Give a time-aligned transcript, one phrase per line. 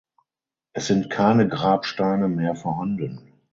[0.73, 3.33] Es sind keine Grabsteine mehr vorhanden.